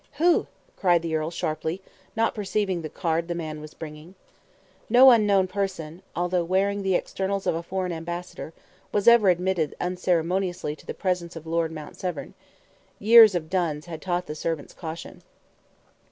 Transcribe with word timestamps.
"Who?" 0.13 0.47
cried 0.77 1.03
the 1.03 1.15
earl, 1.15 1.29
sharply, 1.29 1.79
not 2.15 2.33
perceiving 2.33 2.81
the 2.81 2.89
card 2.89 3.27
the 3.27 3.35
man 3.35 3.61
was 3.61 3.75
bringing. 3.75 4.15
No 4.89 5.11
unknown 5.11 5.45
person, 5.45 6.01
although 6.15 6.43
wearing 6.43 6.81
the 6.81 6.95
externals 6.95 7.45
of 7.45 7.53
a 7.53 7.61
foreign 7.61 7.91
ambassador, 7.91 8.51
was 8.91 9.07
ever 9.07 9.29
admitted 9.29 9.75
unceremoniously 9.79 10.75
to 10.77 10.87
the 10.87 10.95
presence 10.95 11.35
of 11.35 11.45
Lord 11.45 11.71
Mount 11.71 11.97
Severn. 11.97 12.33
Years 12.97 13.35
of 13.35 13.47
duns 13.47 13.85
had 13.85 14.01
taught 14.01 14.25
the 14.25 14.33
servants 14.33 14.73
caution. 14.73 15.21